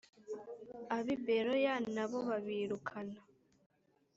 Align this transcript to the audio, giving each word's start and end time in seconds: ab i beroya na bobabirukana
ab 0.95 1.05
i 1.15 1.17
beroya 1.25 1.75
na 1.93 2.03
bobabirukana 2.11 3.17